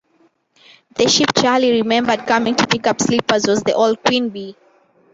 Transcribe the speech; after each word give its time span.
The 0.95 1.07
ship 1.07 1.29
Charlie 1.39 1.73
remembered 1.79 2.25
coming 2.25 2.55
to 2.55 2.65
pick 2.65 2.87
up 2.87 2.99
sleepers 2.99 3.45
was 3.45 3.61
the 3.61 3.75
old 3.75 4.03
"Queen 4.03 4.29
Bee". 4.29 4.55